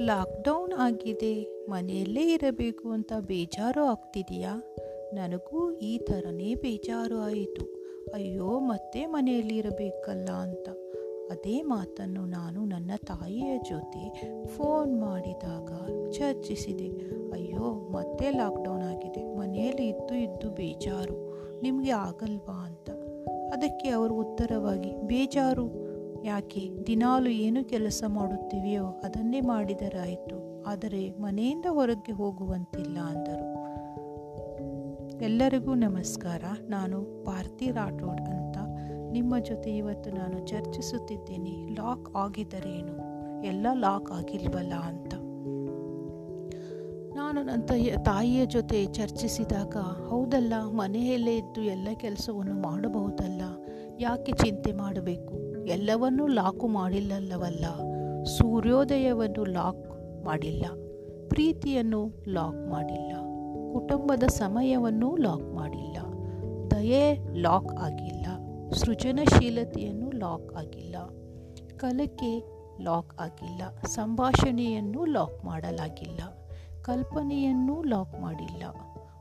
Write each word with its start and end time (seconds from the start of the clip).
Lockdown 0.00 0.72
ಆಗಿದೆ. 0.72 1.64
ಮನೆಯಲ್ಲೇ 1.70 2.32
ಇರಬೇಕು 2.32 2.90
ಅಂತ 2.90 3.12
ಬೇಜಾರು 3.20 3.84
ಆಗ್ತಿದೆಯಾ? 3.84 4.62
ನನಗೂ 5.14 5.72
ಈ 5.72 5.98
ಥರನೇ 5.98 6.54
ಬೇಜಾರು 6.54 7.18
ಆಯಿತು. 7.18 7.64
ಅಯ್ಯೋ, 8.14 8.58
ಮತ್ತೆ 8.58 9.06
ಮನೆಯಲ್ಲಿ 9.06 9.56
ಇರಬೇಕಲ್ಲ 9.56 10.28
ಅಂತ. 10.28 10.68
ಅದೇ 11.30 11.62
ಮಾತನ್ನು 11.62 12.26
ನಾನು 12.26 12.64
ನನ್ನ 12.64 12.90
ತಾಯಿಯ 12.96 13.58
ಜೊತೆ 13.58 14.32
ಫೋನ್ 14.46 15.00
ಮಾಡಿದಾಗ 15.00 15.70
ಚರ್ಚಿಸಿದೆ. 16.10 16.88
ಅಯ್ಯೋ, 17.32 17.88
ಮತ್ತೆ 17.90 18.30
ಲಾಕ್ಡೌನ್ 18.30 18.82
ಆಗಿದೆ. 18.82 19.36
ಮನೆಯಲ್ಲಿ 19.36 19.88
ಇದ್ದು 19.88 20.14
ಇದ್ದು 20.14 20.50
ಬೇಜಾರು. 20.50 21.34
ನಿಮಗೆ 21.62 21.90
ಆಗಲ್ವಾ 21.90 22.54
ಅಂತ. 22.54 22.90
ಅದಕ್ಕೆ 23.52 23.88
ಅವರು 23.88 24.14
ಉತ್ತರವಾಗಿ, 24.14 24.96
ಬೇಜಾರು. 25.02 25.85
ಯಾಕೆ 26.26 26.70
ದಿನಾಲು 26.86 27.30
ಏನು 27.30 27.64
ಕೆಲಸ 27.64 28.04
ಮಾಡುತ್ತೀವಿಯೋ 28.06 28.84
ಅದನ್ನೇ 28.84 29.40
ಮಾಡಿದರಾಯಿತು. 29.40 30.64
ಆದರೆ 30.64 31.10
ಮನೆಯಿಂದ 31.10 31.66
ಹೊರಗೆ 31.68 32.12
ಹೋಗುವಂತಿಲ್ಲ 32.12 32.98
ಅಂದರು. 32.98 33.66
ಎಲ್ಲರಿಗೂ 35.22 35.74
ನಮಸ್ಕಾರ. 35.74 36.42
ನಾನು 36.68 37.24
ಭಾರತಿ 37.24 37.70
ರಾಠೋಡ್ 37.70 38.20
ಅಂತ. 38.20 38.56
ನಿಮ್ಮ 39.12 39.38
ಜೊತೆ 39.38 39.76
ಇವತ್ತು 39.76 40.10
ನಾನು 40.10 40.46
ಚರ್ಚಿಸುತ್ತಿದ್ದೇನೆ. 40.46 41.66
ಲಾಕ್ 41.66 42.16
ಆಗಿದರೇನು 42.16 42.96
ಎಲ್ಲ 43.44 43.66
ಲಾಕ್ 43.74 44.12
ಆಗಿಲ್ವಲ್ಲ 44.12 44.72
ಅಂತ. 44.74 45.14
ನಾನು 47.16 47.42
ನನ್ನ 47.42 47.62
ತಾಯಿಯ 47.62 47.96
ತಾಯಿಯ 48.04 48.46
ಜೊತೆ 48.46 48.84
ಚರ್ಚಿಸಿದಾಗ, 48.84 49.76
ಹೌದಲ್ಲ, 50.08 50.52
ಮನೆಯಲ್ಲೇ 50.70 51.36
ಇದ್ದು 51.36 51.62
ಎಲ್ಲ 51.62 51.88
ಕೆಲಸವನ್ನು 51.94 52.54
ಮಾಡಬಹುದಲ್ಲ? 52.54 53.42
ಯಾಕೆ 54.00 54.32
ಚಿಂತೆ 54.32 54.72
ಮಾಡಬೇಕು? 54.72 55.45
ಎಲ್ಲವನ್ನೂ 55.74 56.24
ಲಾಕು 56.26 56.66
ಮಾಡಿಲ್ಲವಲ್ಲ 56.66 57.66
ಸೂರ್ಯೋದಯವನ್ನು 58.36 59.44
ಲಾಕ್ 59.44 59.84
ಮಾಡಿಲ್ಲ, 60.24 60.64
ಪ್ರೀತಿಯನ್ನು 61.30 62.00
ಲಾಕ್ 62.28 62.62
ಮಾಡಿಲ್ಲ, 62.70 63.12
ಕುಟುಂಬದ 63.74 64.24
ಸಮಯವನ್ನು 64.38 65.16
ಲಾಕ್ 65.16 65.48
ಮಾಡಿಲ್ಲ, 65.54 65.98
ದಯೆ 66.72 67.04
ಲಾಕ್ 67.46 67.72
ಆಗಿಲ್ಲ, 67.86 68.26
ಸೃಜನಶೀಲತೆಯನ್ನು 68.72 70.10
ಲಾಕ್ 70.18 70.48
ಆಗಿಲ್ಲ, 70.62 70.96
ಕಲಿಕೆ 71.82 72.32
ಲಾಕ್ 72.80 73.12
ಆಗಿಲ್ಲ, 73.20 73.62
ಸಂಭಾಷಣೆಯನ್ನು 73.86 75.04
ಲಾಕ್ 75.04 75.38
ಮಾಡಲಾಗಿಲ್ಲ, 75.44 76.20
ಕಲ್ಪನೆಯನ್ನು 76.82 77.82
ಲಾಕ್ 77.82 78.16
ಮಾಡಿಲ್ಲ, 78.20 78.64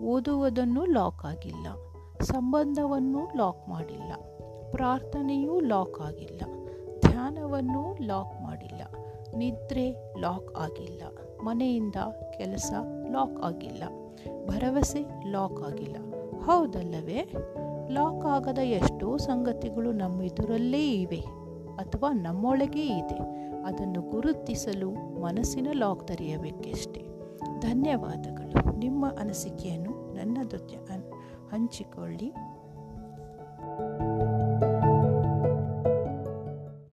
ಓದುವುದನ್ನು 0.00 0.84
ಲಾಕ್ 0.98 1.24
ಆಗಿಲ್ಲ, 1.24 1.68
ಸಂಬಂಧವನ್ನು 2.32 3.22
ಲಾಕ್ 3.36 3.62
ಮಾಡಿಲ್ಲ. 3.68 4.12
ಪ್ರಾರ್ಥನೆಯೂ 4.70 5.60
ಲಾಕ್ 5.60 6.00
ಆಗಿಲ್ಲ. 6.00 6.40
ಧ್ಯಾನವನ್ನು 7.00 8.06
ಲಾಕ್ 8.06 8.42
ಮಾಡಿಲ್ಲ. 8.42 8.82
ನಿದ್ರೆ 9.36 10.14
ಲಾಕ್ 10.20 10.56
ಆಗಿಲ್ಲ. 10.56 11.02
ಮನೆಯಿಂದ 11.42 11.94
ಕೆಲಸ 12.36 12.72
ಲಾಕ್ 13.12 13.42
ಆಗಿಲ್ಲ. 13.42 13.82
ಭರವಸೆ 14.46 15.30
ಲಾಕ್ 15.30 15.62
ಆಗಿಲ್ಲ. 15.62 15.96
ಹೌದಲ್ಲವೇ? 16.42 17.32
ಲಾಕ್ 17.88 18.26
ಆಗದ 18.26 18.58
ಎಷ್ಟೋ 18.58 19.16
ಸಂಗತಿಗಳು 19.16 19.92
ನಮ್ಮ 19.92 20.22
ಎದುರಲ್ಲೇ 20.22 20.90
ಇವೆ 20.92 21.24
ಅಥವಾ 21.76 22.12
ನಮ್ಮೊಳಗೇ 22.12 22.86
ಇದೆ. 22.86 23.18
ಅದನ್ನು 23.62 24.00
ಗುರುತಿಸಲು 24.00 25.20
ಮನಸ್ಸಿನ 25.20 25.68
ಲಾಕ್ 25.72 26.08
ತೆರೆಯಬೇಕಷ್ಟೆ. 26.08 27.06
ಧನ್ಯವಾದಗಳು. 27.60 28.76
ನಿಮ್ಮ 28.78 29.06
ಅನಿಸಿಕೆಯನ್ನು 29.20 30.14
ನನ್ನ 30.14 30.38
ಜೊತೆ 30.50 30.76
ಹಂಚಿಕೊಳ್ಳಿ. 31.48 32.32